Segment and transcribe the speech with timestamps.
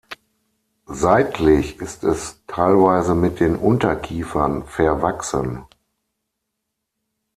[0.87, 5.67] Seitlich ist es teilweise mit den Unterkiefern verwachsen.